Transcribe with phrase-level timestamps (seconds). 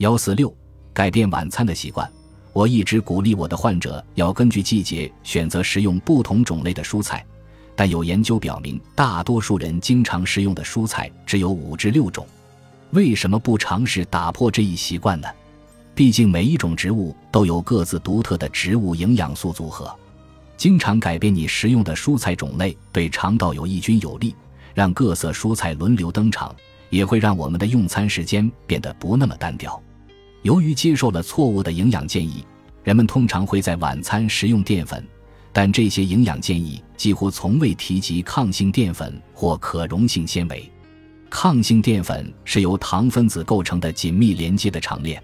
[0.00, 0.50] 幺四六，
[0.94, 2.10] 改变晚餐的习惯。
[2.54, 7.22] 我一直鼓励我的患者要根据季节选择食用不同种类的蔬菜，
[7.76, 12.26] 但有研究表明，大多数人经常食用的蔬菜只有五至六种。
[12.92, 15.28] 为什么不尝试打破这一习惯呢？
[15.94, 19.94] 毕竟每一种植物都有各自独特的植物营养素组合。
[20.56, 24.34] 经常改变你食用的蔬菜种类，对肠道有益菌有利，
[24.72, 26.56] 让各色蔬菜轮流登场，
[26.88, 29.78] 也会让我们的用餐时间变得不那么单调。
[30.42, 32.44] 由于接受了错误的营养建议，
[32.82, 35.06] 人们通常会在晚餐食用淀粉，
[35.52, 40.70] 但这些营养建议几乎从未提及抗性淀粉或可溶性纤维。
[41.28, 45.22] 抗性淀粉是由糖分子构成的紧密连接的长链，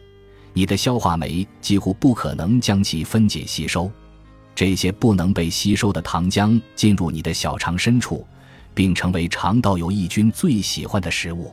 [0.53, 3.91] 你的消化酶几乎不可能将其分解吸收。
[4.55, 8.27] 这些不能被吸收的糖浆进入你的小肠深处，
[8.75, 11.53] 并成为肠道有益菌最喜欢的食物。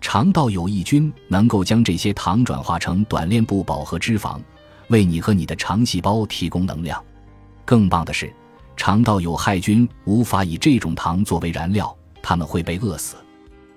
[0.00, 4.40] 肠道有益菌能够将这些糖转化成短链不饱和脂肪，
[4.88, 7.02] 为你和你的肠细胞提供能量。
[7.64, 8.32] 更棒的是，
[8.76, 13.16] 肠道有害菌无法以这种糖作为燃料，它们会被饿死。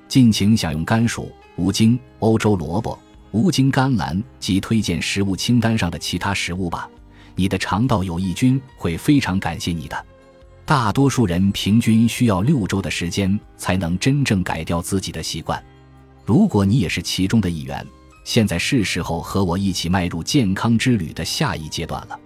[0.08, 2.98] 尽情享用甘薯、无精、欧洲萝卜、
[3.31, 6.89] 无精甘蓝及推荐食物清单上的其他食物吧，
[7.36, 10.05] 你的肠道有益菌会非常感谢你的。
[10.66, 15.61] 大多数人平均需要六周的时间才能真正改掉自己的习惯。
[16.26, 17.86] 如果你也是其中的一员，
[18.24, 22.20] 现在是时候和我一起迈入健康之旅的下一阶段了。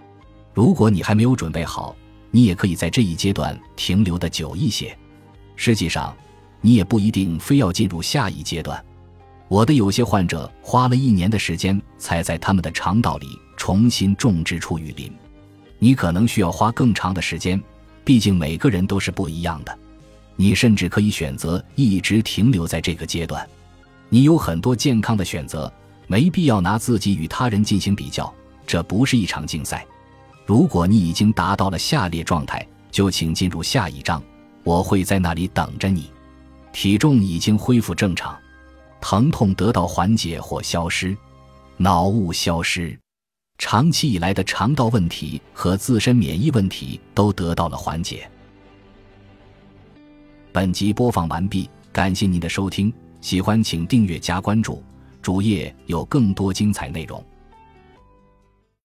[0.54, 1.96] 如果你还没有准备好，
[2.30, 4.96] 你也可以在这一阶段停留的久一些。
[5.56, 6.16] 实际上，
[6.60, 8.84] 你也不一定非要进入下一阶段。
[9.48, 13.26] 我的有些患者花了一年的时间才在他们的肠道里
[13.56, 15.12] 重新种植出雨林。
[15.78, 17.60] 你可能需要花更长的时间，
[18.04, 19.76] 毕竟每个人都是不一样的。
[20.36, 23.48] 你甚至可以选择一直停留在这个阶段。
[24.10, 25.72] 你有很多健康的选择，
[26.06, 28.32] 没必要拿自己与他人进行比较，
[28.66, 29.86] 这不是一场竞赛。
[30.46, 34.22] 如果你已经达到了下列状态，就请进入下一章，
[34.64, 36.10] 我会在那里等着你。
[36.72, 38.34] 体重已经恢复正常，
[39.00, 41.16] 疼痛得到缓解或消失，
[41.76, 42.98] 脑雾消失，
[43.58, 48.30] 长期以来的肠道问题和自身免疫问题都得到了缓解。
[50.50, 52.90] 本集播放完毕，感谢您的收听。
[53.20, 54.82] 喜欢请订阅加关注，
[55.20, 57.22] 主页有更多精彩内容。